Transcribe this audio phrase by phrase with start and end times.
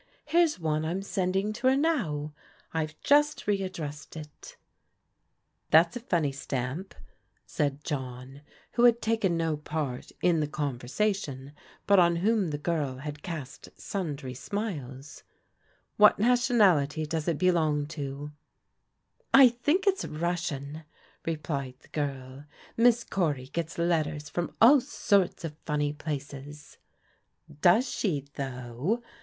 [0.25, 2.33] "Here's one I'm sending to her now.
[2.73, 4.57] I've jtist re addressed it.""
[5.69, 6.95] That's a funny stamp,"
[7.45, 8.41] said John,
[8.71, 11.51] who had taken no part in the conversation,
[11.85, 12.49] but on ^N^iotsv.
[12.49, 15.23] tke ^rl had THE SEARCH FOB THE RUNAWAYS 145 cast stmdry smiles,
[15.97, 18.31] "What nationality does it belong to?""
[19.45, 20.83] I think it's Russian/'
[21.27, 22.45] replied the girl."
[22.75, 26.79] Miss Cory gets letters from all sorts of funny places.""
[27.61, 29.03] Does she, though